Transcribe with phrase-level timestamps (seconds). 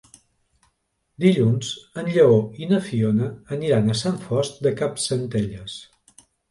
[1.23, 1.69] Dilluns
[2.03, 5.83] en Lleó i na Fiona aniran a Sant Fost de Campsentelles.